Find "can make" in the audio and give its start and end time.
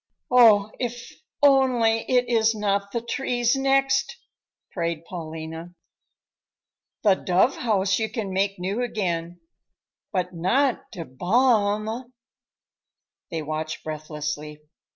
8.09-8.57